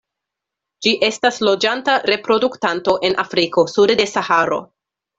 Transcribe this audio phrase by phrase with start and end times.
[0.85, 4.63] Ĝi estas loĝanta reproduktanto en Afriko sude de Saharo.